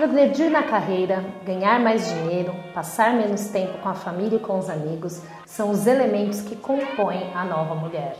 [0.00, 4.70] Progredir na carreira, ganhar mais dinheiro, passar menos tempo com a família e com os
[4.70, 8.16] amigos são os elementos que compõem a nova mulher.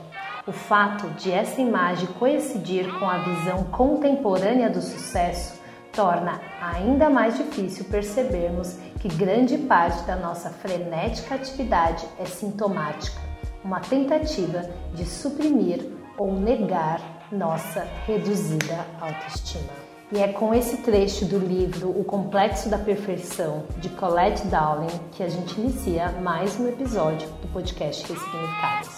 [0.46, 5.58] O fato de essa imagem coincidir com a visão contemporânea do sucesso
[5.90, 13.22] torna ainda mais difícil percebermos que grande parte da nossa frenética atividade é sintomática,
[13.64, 17.00] uma tentativa de suprimir ou negar
[17.32, 19.89] nossa reduzida autoestima.
[20.12, 25.22] E é com esse trecho do livro O Complexo da Perfeição, de Colette Dowling, que
[25.22, 28.88] a gente inicia mais um episódio do podcast Ressignificados.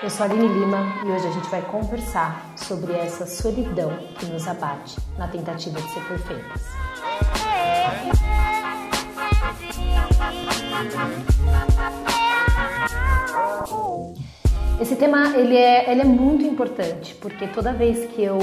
[0.00, 4.26] Eu sou a Aline Lima e hoje a gente vai conversar sobre essa solidão que
[4.26, 6.85] nos abate na tentativa de ser perfeitas.
[13.68, 14.14] Oh.
[14.78, 18.38] Esse tema ele é, ele é muito importante porque toda vez que eu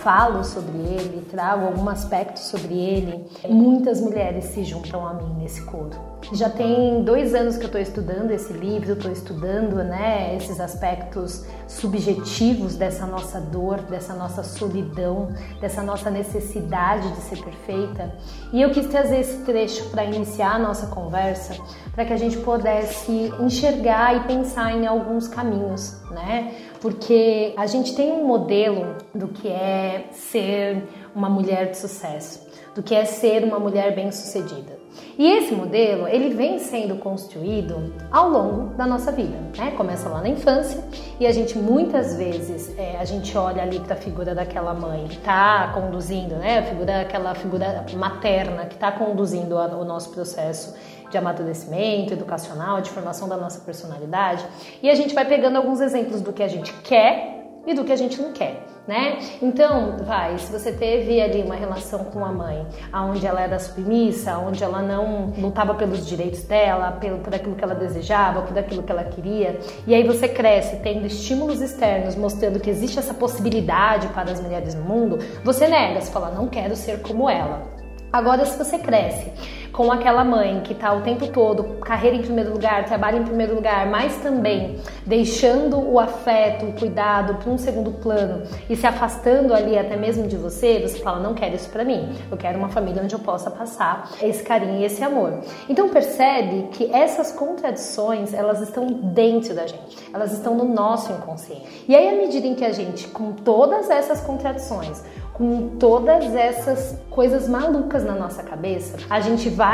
[0.00, 5.62] falo sobre ele, trago algum aspecto sobre ele, muitas mulheres se juntam a mim nesse
[5.62, 6.16] coro.
[6.32, 11.44] Já tem dois anos que eu estou estudando esse livro, estou estudando né, esses aspectos
[11.68, 15.28] subjetivos dessa nossa dor, dessa nossa solidão,
[15.60, 18.12] dessa nossa necessidade de ser perfeita.
[18.52, 21.54] E eu quis trazer esse trecho para iniciar a nossa conversa,
[21.94, 25.65] para que a gente pudesse enxergar e pensar em alguns caminhos,
[26.10, 26.54] né?
[26.80, 32.82] Porque a gente tem um modelo do que é ser uma mulher de sucesso, do
[32.82, 34.85] que é ser uma mulher bem-sucedida.
[35.18, 39.70] E esse modelo, ele vem sendo construído ao longo da nossa vida, né?
[39.76, 40.84] Começa lá na infância
[41.18, 45.06] e a gente muitas vezes é, a gente olha ali para a figura daquela mãe
[45.08, 46.58] que está conduzindo, né?
[46.58, 50.74] A figura, aquela figura materna que está conduzindo a, o nosso processo
[51.10, 54.44] de amadurecimento educacional, de formação da nossa personalidade.
[54.82, 57.92] E a gente vai pegando alguns exemplos do que a gente quer e do que
[57.92, 59.18] a gente não quer né?
[59.42, 64.38] Então, vai, se você teve ali uma relação com a mãe, onde ela era submissa,
[64.38, 68.82] onde ela não lutava pelos direitos dela, pelo, por aquilo que ela desejava, por aquilo
[68.82, 74.06] que ela queria, e aí você cresce tendo estímulos externos mostrando que existe essa possibilidade
[74.08, 77.74] para as mulheres no mundo, você nega, você fala, não quero ser como ela.
[78.12, 79.30] Agora, se você cresce
[79.76, 83.54] com aquela mãe que está o tempo todo, carreira em primeiro lugar, trabalho em primeiro
[83.54, 89.52] lugar, mas também deixando o afeto, o cuidado para um segundo plano e se afastando
[89.52, 92.10] ali até mesmo de você, você fala: não quero isso para mim.
[92.30, 95.40] Eu quero uma família onde eu possa passar esse carinho e esse amor.
[95.68, 101.84] Então percebe que essas contradições elas estão dentro da gente, elas estão no nosso inconsciente.
[101.86, 105.02] E aí à medida em que a gente, com todas essas contradições,
[105.36, 109.65] com todas essas coisas malucas na nossa cabeça, a gente vai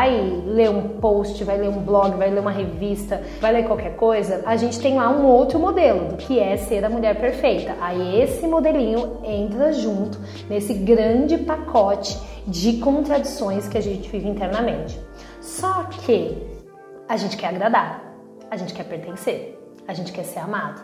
[0.46, 4.42] ler um post, vai ler um blog, vai ler uma revista, vai ler qualquer coisa,
[4.46, 7.74] a gente tem lá um outro modelo do que é ser a mulher perfeita.
[7.80, 14.98] Aí esse modelinho entra junto nesse grande pacote de contradições que a gente vive internamente.
[15.40, 16.36] Só que
[17.08, 18.02] a gente quer agradar,
[18.50, 20.80] a gente quer pertencer, a gente quer ser amado.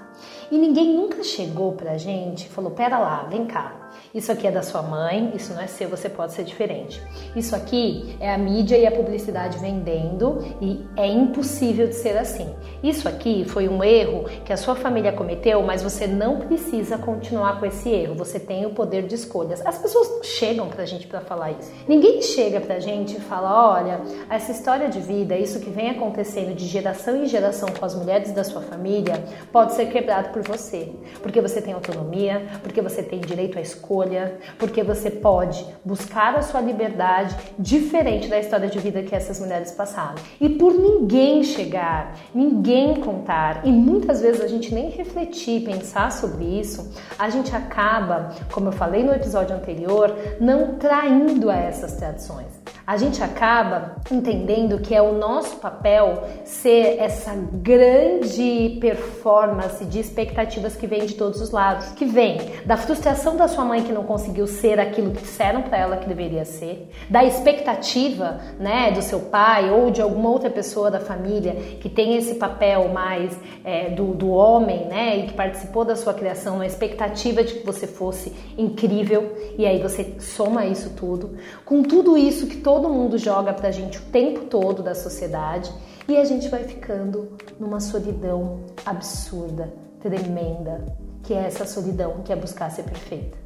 [0.50, 3.77] E ninguém nunca chegou pra gente e falou: pera lá, vem cá.
[4.14, 7.02] Isso aqui é da sua mãe, isso não é seu, você pode ser diferente.
[7.36, 12.54] Isso aqui é a mídia e a publicidade vendendo e é impossível de ser assim.
[12.82, 17.60] Isso aqui foi um erro que a sua família cometeu, mas você não precisa continuar
[17.60, 18.14] com esse erro.
[18.14, 19.64] Você tem o poder de escolhas.
[19.66, 21.70] As pessoas chegam pra gente para falar isso.
[21.86, 26.54] Ninguém chega pra gente e fala: olha, essa história de vida, isso que vem acontecendo
[26.54, 30.92] de geração em geração com as mulheres da sua família, pode ser quebrado por você.
[31.20, 36.34] Porque você tem autonomia, porque você tem direito à escolha escolha, porque você pode buscar
[36.37, 40.17] a sua liberdade diferente da história de vida que essas mulheres passaram.
[40.40, 46.44] E por ninguém chegar, ninguém contar, e muitas vezes a gente nem refletir, pensar sobre
[46.44, 52.46] isso, a gente acaba, como eu falei no episódio anterior, não traindo a essas tradições.
[52.88, 60.75] A gente acaba entendendo que é o nosso papel ser essa grande performance de expectativas
[60.75, 64.05] que vem de todos os lados, que vem da frustração da sua mãe que não
[64.05, 69.20] conseguiu ser aquilo que disseram para ela que deveria ser, da expectativa, né, do seu
[69.20, 74.14] pai ou de alguma outra pessoa da família que tem esse papel mais é, do,
[74.14, 78.32] do homem, né, e que participou da sua criação, a expectativa de que você fosse
[78.56, 81.37] incrível e aí você soma isso tudo.
[81.67, 85.72] Com tudo isso que todo mundo joga pra gente o tempo todo da sociedade
[86.06, 90.84] e a gente vai ficando numa solidão absurda, tremenda,
[91.22, 93.38] que é essa solidão que é buscar ser perfeita.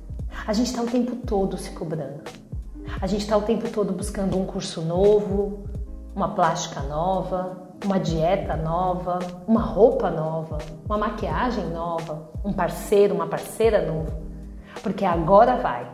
[0.46, 2.22] A gente está o tempo todo se cobrando.
[3.00, 5.64] A gente está o tempo todo buscando um curso novo,
[6.14, 13.26] uma plástica nova, uma dieta nova, uma roupa nova, uma maquiagem nova, um parceiro, uma
[13.26, 14.12] parceira novo.
[14.82, 15.91] Porque agora vai.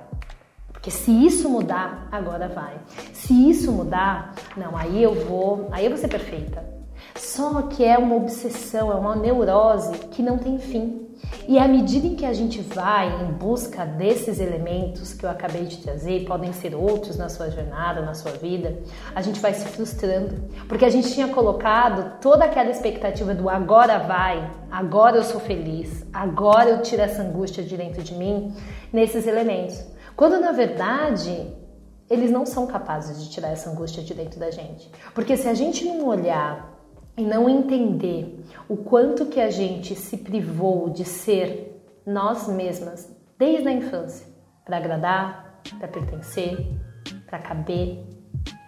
[0.79, 2.75] Porque se isso mudar, agora vai.
[3.13, 6.65] Se isso mudar, não, aí eu vou, aí eu vou ser perfeita.
[7.17, 11.05] Só que é uma obsessão, é uma neurose que não tem fim.
[11.49, 15.65] E à medida em que a gente vai em busca desses elementos que eu acabei
[15.65, 18.79] de trazer, podem ser outros na sua jornada, na sua vida,
[19.17, 23.99] a gente vai se frustrando, porque a gente tinha colocado toda aquela expectativa do agora
[23.99, 28.55] vai, agora eu sou feliz, agora eu tiro essa angústia de dentro de mim
[28.93, 29.98] nesses elementos.
[30.19, 31.47] Quando na verdade
[32.11, 34.91] eles não são capazes de tirar essa angústia de dentro da gente.
[35.15, 36.77] Porque se a gente não olhar
[37.17, 43.69] e não entender o quanto que a gente se privou de ser nós mesmas desde
[43.69, 44.27] a infância
[44.65, 46.67] para agradar, para pertencer,
[47.29, 48.05] para caber,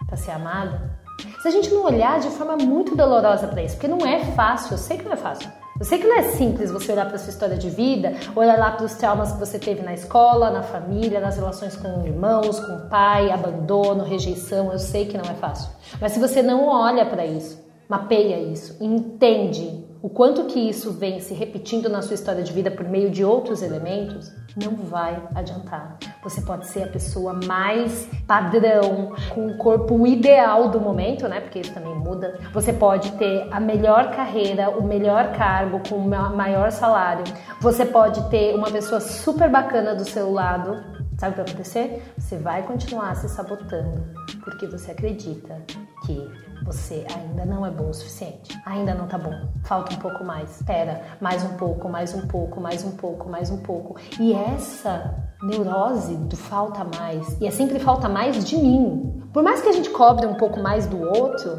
[0.06, 1.00] para ser amada.
[1.42, 4.74] Se a gente não olhar de forma muito dolorosa para isso, porque não é fácil,
[4.74, 5.50] eu sei que não é fácil.
[5.80, 8.70] Eu sei que não é simples você olhar para sua história de vida, olhar lá
[8.70, 12.74] para os traumas que você teve na escola, na família, nas relações com irmãos, com
[12.74, 14.70] o pai, abandono, rejeição.
[14.70, 15.70] Eu sei que não é fácil.
[15.98, 21.18] Mas se você não olha para isso, mapeia isso, entende o quanto que isso vem
[21.18, 25.96] se repetindo na sua história de vida por meio de outros elementos, não vai adiantar.
[26.22, 31.40] Você pode ser a pessoa mais padrão, com o corpo ideal do momento, né?
[31.40, 32.38] Porque isso também muda.
[32.52, 37.24] Você pode ter a melhor carreira, o melhor cargo, com o maior salário.
[37.60, 40.82] Você pode ter uma pessoa super bacana do seu lado.
[41.20, 42.14] Sabe o que vai acontecer?
[42.16, 44.02] Você vai continuar se sabotando
[44.42, 45.60] porque você acredita
[46.06, 46.26] que
[46.64, 48.58] você ainda não é bom o suficiente.
[48.64, 49.34] Ainda não tá bom.
[49.64, 50.56] Falta um pouco mais.
[50.56, 53.96] Espera, mais um pouco, mais um pouco, mais um pouco, mais um pouco.
[54.18, 59.22] E essa neurose do falta mais, e é sempre falta mais de mim.
[59.30, 61.50] Por mais que a gente cobre um pouco mais do outro,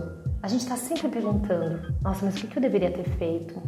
[0.42, 3.62] a gente está sempre perguntando: nossa, mas o que eu deveria ter feito?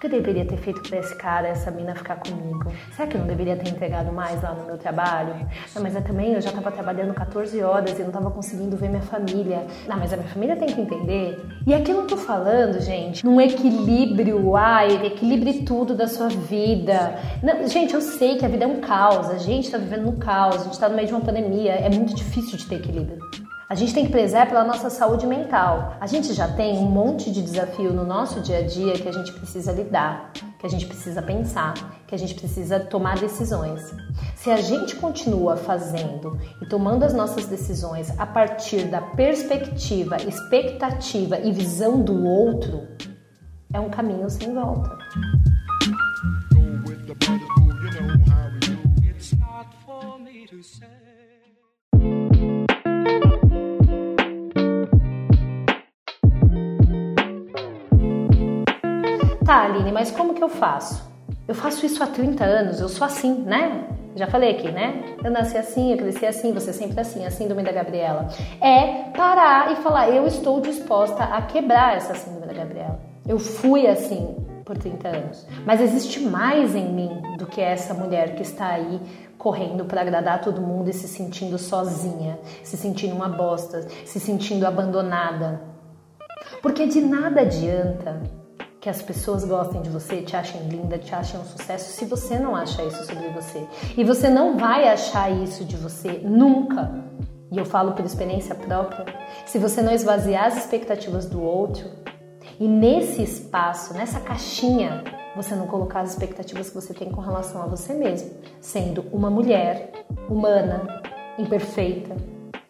[0.00, 2.70] Que eu deveria ter feito para esse cara, essa mina ficar comigo?
[2.94, 5.34] Será que eu não deveria ter entregado mais lá no meu trabalho?
[5.74, 8.90] Não, mas eu também eu já estava trabalhando 14 horas e não estava conseguindo ver
[8.90, 9.66] minha família.
[9.88, 11.44] Não, mas a minha família tem que entender.
[11.66, 17.18] E aqui eu não tô falando, gente, num equilíbrio, ai, equilibre tudo da sua vida.
[17.42, 20.12] Não, gente, eu sei que a vida é um caos, a gente está vivendo no
[20.12, 23.18] caos, a gente está no meio de uma pandemia, é muito difícil de ter equilíbrio.
[23.68, 25.94] A gente tem que prezar pela nossa saúde mental.
[26.00, 29.12] A gente já tem um monte de desafio no nosso dia a dia que a
[29.12, 31.74] gente precisa lidar, que a gente precisa pensar,
[32.06, 33.94] que a gente precisa tomar decisões.
[34.34, 41.38] Se a gente continua fazendo e tomando as nossas decisões a partir da perspectiva, expectativa
[41.38, 42.88] e visão do outro,
[43.70, 44.96] é um caminho sem volta.
[49.38, 49.66] Tá,
[59.92, 61.08] Mas como que eu faço?
[61.46, 63.88] Eu faço isso há 30 anos, eu sou assim, né?
[64.14, 65.16] Já falei aqui, né?
[65.22, 68.28] Eu nasci assim, eu cresci assim, você sempre assim, a síndrome da Gabriela.
[68.60, 73.00] É parar e falar, eu estou disposta a quebrar essa síndrome da Gabriela.
[73.26, 75.46] Eu fui assim por 30 anos.
[75.64, 79.00] Mas existe mais em mim do que essa mulher que está aí
[79.38, 84.66] correndo para agradar todo mundo e se sentindo sozinha, se sentindo uma bosta, se sentindo
[84.66, 85.62] abandonada.
[86.60, 88.20] Porque de nada adianta
[88.80, 92.38] que as pessoas gostem de você, te achem linda, te achem um sucesso, se você
[92.38, 93.66] não acha isso sobre você.
[93.96, 97.04] E você não vai achar isso de você nunca.
[97.50, 99.06] E eu falo por experiência própria.
[99.46, 101.90] Se você não esvaziar as expectativas do outro
[102.60, 105.02] e nesse espaço, nessa caixinha,
[105.34, 108.30] você não colocar as expectativas que você tem com relação a você mesmo,
[108.60, 109.92] sendo uma mulher
[110.28, 111.02] humana,
[111.38, 112.16] imperfeita,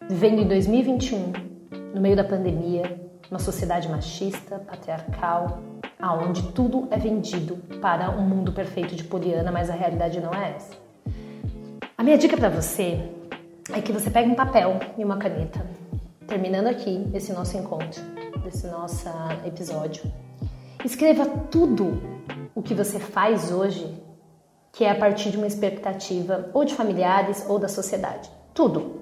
[0.07, 1.33] vivendo em 2021,
[1.93, 2.99] no meio da pandemia,
[3.29, 5.59] uma sociedade machista, patriarcal,
[5.99, 10.55] aonde tudo é vendido para um mundo perfeito de Poliana, mas a realidade não é
[10.55, 10.73] essa.
[11.97, 13.11] A minha dica para você
[13.73, 15.63] é que você pegue um papel e uma caneta
[16.25, 18.01] terminando aqui esse nosso encontro,
[18.43, 19.09] desse nosso
[19.45, 20.03] episódio,
[20.85, 22.01] escreva tudo
[22.53, 23.99] o que você faz hoje
[24.71, 28.29] que é a partir de uma expectativa ou de familiares ou da sociedade.
[28.53, 28.98] Tudo.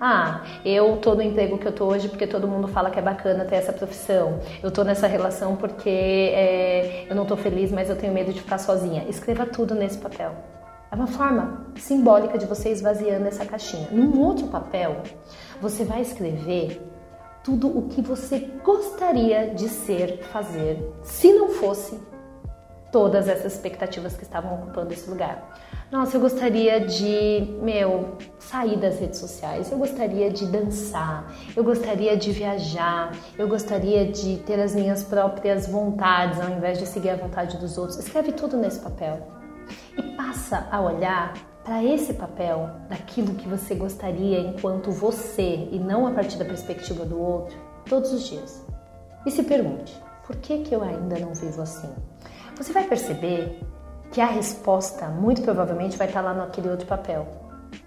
[0.00, 3.02] Ah, eu tô no emprego que eu tô hoje porque todo mundo fala que é
[3.02, 4.40] bacana ter essa profissão.
[4.62, 8.40] Eu tô nessa relação porque é, eu não tô feliz, mas eu tenho medo de
[8.40, 9.04] ficar sozinha.
[9.08, 10.34] Escreva tudo nesse papel.
[10.90, 13.88] É uma forma simbólica de você esvaziando essa caixinha.
[13.90, 15.02] Num outro papel,
[15.60, 16.82] você vai escrever
[17.42, 21.98] tudo o que você gostaria de ser, fazer, se não fosse
[22.92, 25.42] todas essas expectativas que estavam ocupando esse lugar.
[25.92, 32.16] Nossa, eu gostaria de, meu, sair das redes sociais, eu gostaria de dançar, eu gostaria
[32.16, 37.16] de viajar, eu gostaria de ter as minhas próprias vontades ao invés de seguir a
[37.16, 37.98] vontade dos outros.
[37.98, 39.20] Escreve tudo nesse papel
[39.98, 46.06] e passa a olhar para esse papel daquilo que você gostaria enquanto você e não
[46.06, 47.54] a partir da perspectiva do outro
[47.86, 48.64] todos os dias.
[49.26, 49.94] E se pergunte:
[50.26, 51.92] por que, que eu ainda não vivo assim?
[52.56, 53.60] Você vai perceber
[54.12, 57.26] que a resposta muito provavelmente vai estar lá naquele outro papel.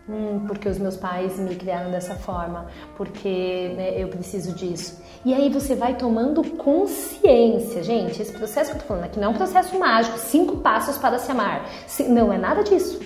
[0.10, 5.02] Hum, porque os meus pais me criaram dessa forma, porque né, eu preciso disso.
[5.24, 8.22] E aí você vai tomando consciência, gente.
[8.22, 11.18] Esse processo que eu tô falando aqui não é um processo mágico, cinco passos para
[11.18, 11.68] se amar.
[12.08, 13.00] Não é nada disso.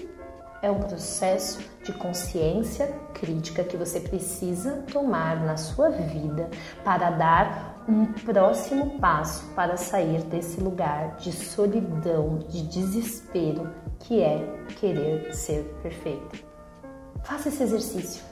[0.62, 6.50] É um processo de consciência crítica que você precisa tomar na sua vida
[6.84, 13.68] para dar um próximo passo para sair desse lugar de solidão, de desespero
[14.00, 14.48] que é
[14.80, 16.46] querer ser perfeito.
[17.24, 18.24] Faça esse exercício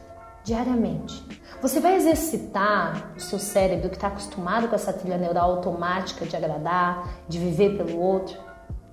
[0.44, 1.26] diariamente.
[1.60, 6.36] Você vai exercitar o seu cérebro que está acostumado com essa trilha neural automática de
[6.36, 8.38] agradar, de viver pelo outro,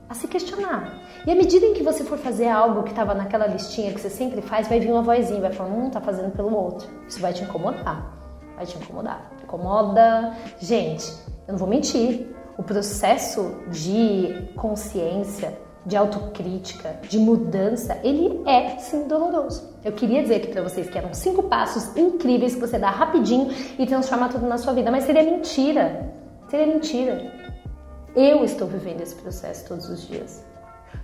[0.09, 0.99] a se questionar.
[1.27, 4.11] E à medida em que você for fazer algo que estava naquela listinha que você
[4.11, 6.89] sempre faz, vai vir uma vozinha, vai falar, hum, tá fazendo pelo outro.
[7.07, 8.15] Isso vai te incomodar
[8.57, 9.31] vai te incomodar.
[9.55, 10.35] Incomoda.
[10.59, 11.13] Gente,
[11.47, 12.27] eu não vou mentir.
[12.57, 19.75] O processo de consciência, de autocrítica, de mudança, ele é sim doloroso.
[19.85, 23.51] Eu queria dizer aqui para vocês que eram cinco passos incríveis que você dá rapidinho
[23.77, 26.13] e transforma tudo na sua vida, mas seria mentira.
[26.49, 27.33] Seria mentira.
[28.15, 30.45] Eu estou vivendo esse processo todos os dias.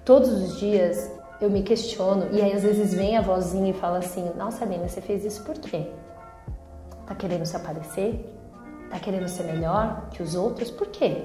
[0.04, 3.98] Todos os dias eu me questiono e aí às vezes vem a vozinha e fala
[3.98, 5.88] assim: Nossa, Nina, você fez isso por quê?
[7.06, 8.39] Tá querendo se aparecer?
[8.90, 10.70] Tá querendo ser melhor que os outros?
[10.70, 11.24] Por quê?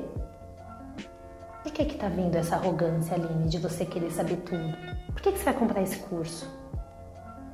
[1.64, 4.78] Por que que tá vindo essa arrogância, Aline, de você querer saber tudo?
[5.12, 6.48] Por que que você vai comprar esse curso?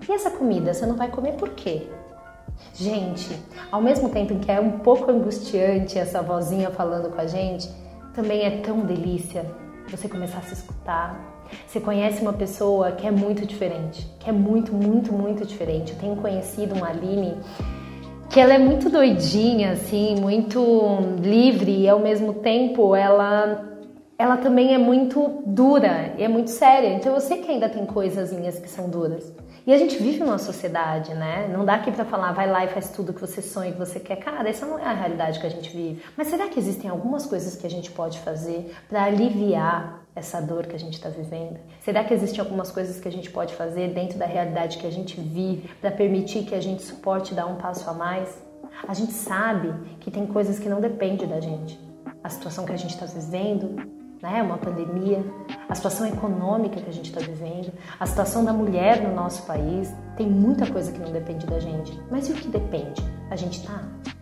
[0.07, 1.87] E essa comida, você não vai comer por quê?
[2.73, 3.41] Gente,
[3.71, 7.69] ao mesmo tempo em que é um pouco angustiante essa vozinha falando com a gente,
[8.13, 9.45] também é tão delícia
[9.89, 11.19] você começar a se escutar.
[11.67, 15.93] Você conhece uma pessoa que é muito diferente, que é muito, muito, muito diferente.
[15.93, 17.37] Eu tenho conhecido uma Aline
[18.31, 23.67] que ela é muito doidinha, assim, muito livre e ao mesmo tempo ela
[24.17, 26.93] ela também é muito dura e é muito séria.
[26.93, 29.33] Então eu sei que ainda tem coisazinhas que são duras.
[29.65, 31.49] E a gente vive numa sociedade, né?
[31.51, 33.99] Não dá aqui para falar, vai lá e faz tudo que você sonha, que você
[33.99, 34.17] quer.
[34.17, 36.03] Cara, essa não é a realidade que a gente vive.
[36.15, 40.65] Mas será que existem algumas coisas que a gente pode fazer para aliviar essa dor
[40.65, 41.59] que a gente está vivendo?
[41.81, 44.91] Será que existem algumas coisas que a gente pode fazer dentro da realidade que a
[44.91, 48.41] gente vive para permitir que a gente suporte dar um passo a mais?
[48.87, 51.79] A gente sabe que tem coisas que não dependem da gente.
[52.23, 53.75] A situação que a gente está vivendo,
[54.21, 55.23] né, uma pandemia,
[55.67, 59.91] a situação econômica que a gente está vivendo, a situação da mulher no nosso país,
[60.15, 61.99] tem muita coisa que não depende da gente.
[62.09, 63.01] Mas e o que depende?
[63.29, 63.81] A gente está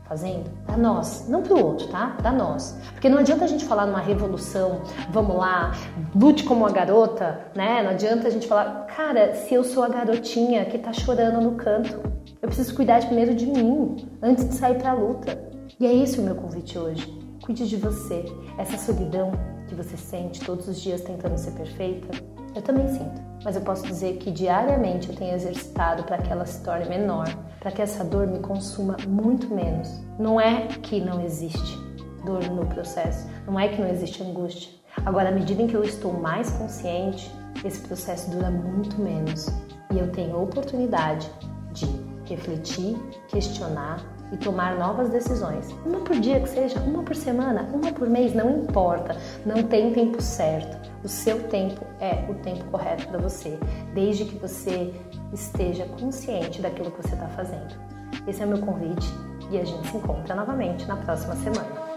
[0.09, 0.49] fazendo?
[0.65, 2.15] Para nós, não para o outro, tá?
[2.17, 2.75] Para nós.
[2.91, 5.71] Porque não adianta a gente falar numa revolução, vamos lá,
[6.15, 7.83] lute como uma garota, né?
[7.83, 11.51] Não adianta a gente falar, cara, se eu sou a garotinha que tá chorando no
[11.51, 12.01] canto,
[12.41, 15.39] eu preciso cuidar primeiro de mim, antes de sair para a luta.
[15.79, 17.07] E é esse o meu convite hoje.
[17.43, 18.25] Cuide de você.
[18.57, 19.31] Essa solidão
[19.67, 22.07] que você sente todos os dias tentando ser perfeita,
[22.55, 23.21] eu também sinto.
[23.43, 27.27] Mas eu posso dizer que diariamente eu tenho exercitado para que ela se torne menor,
[27.59, 29.89] para que essa dor me consuma muito menos.
[30.17, 31.77] Não é que não existe
[32.25, 34.71] dor no processo, não é que não existe angústia.
[35.05, 37.31] Agora, à medida em que eu estou mais consciente,
[37.63, 39.47] esse processo dura muito menos
[39.91, 41.29] e eu tenho oportunidade
[41.73, 41.85] de
[42.25, 42.97] refletir,
[43.27, 45.73] questionar e tomar novas decisões.
[45.85, 49.15] Uma por dia que seja, uma por semana, uma por mês, não importa.
[49.45, 50.77] Não tem tempo certo.
[51.03, 53.57] O seu tempo é o tempo correto para você,
[53.93, 54.93] desde que você
[55.33, 57.75] esteja consciente daquilo que você está fazendo.
[58.27, 59.07] Esse é o meu convite
[59.49, 61.88] e a gente se encontra novamente na próxima semana.